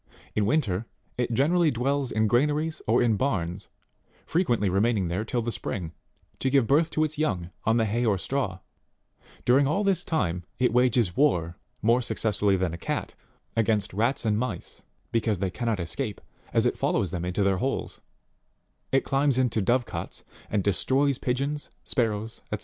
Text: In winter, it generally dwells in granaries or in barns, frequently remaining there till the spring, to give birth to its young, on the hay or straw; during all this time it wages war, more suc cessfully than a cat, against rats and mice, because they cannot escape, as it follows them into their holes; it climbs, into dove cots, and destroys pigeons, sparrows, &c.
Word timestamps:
In 0.33 0.47
winter, 0.47 0.87
it 1.15 1.31
generally 1.31 1.69
dwells 1.69 2.11
in 2.11 2.25
granaries 2.25 2.81
or 2.87 3.03
in 3.03 3.17
barns, 3.17 3.69
frequently 4.25 4.67
remaining 4.67 5.09
there 5.09 5.23
till 5.23 5.43
the 5.43 5.51
spring, 5.51 5.91
to 6.39 6.49
give 6.49 6.65
birth 6.65 6.89
to 6.89 7.03
its 7.03 7.19
young, 7.19 7.51
on 7.65 7.77
the 7.77 7.85
hay 7.85 8.03
or 8.03 8.17
straw; 8.17 8.61
during 9.45 9.67
all 9.67 9.83
this 9.83 10.03
time 10.03 10.43
it 10.57 10.73
wages 10.73 11.15
war, 11.15 11.55
more 11.83 12.01
suc 12.01 12.17
cessfully 12.17 12.57
than 12.57 12.73
a 12.73 12.79
cat, 12.79 13.13
against 13.55 13.93
rats 13.93 14.25
and 14.25 14.39
mice, 14.39 14.81
because 15.11 15.37
they 15.37 15.51
cannot 15.51 15.79
escape, 15.79 16.19
as 16.51 16.65
it 16.65 16.79
follows 16.79 17.11
them 17.11 17.23
into 17.23 17.43
their 17.43 17.57
holes; 17.57 18.01
it 18.91 19.03
climbs, 19.05 19.37
into 19.37 19.61
dove 19.61 19.85
cots, 19.85 20.23
and 20.49 20.63
destroys 20.63 21.19
pigeons, 21.19 21.69
sparrows, 21.85 22.41
&c. 22.51 22.59